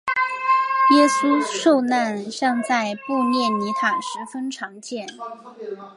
[0.95, 5.07] 耶稣受难像在布列尼塔十分常见。